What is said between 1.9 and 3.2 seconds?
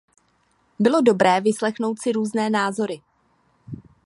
si různé názory.